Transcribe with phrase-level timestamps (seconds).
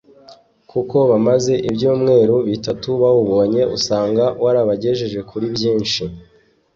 [0.71, 6.03] kuko bamaze ibyumweru bitatu bawubonye usanga warabagejeje kuri byinshi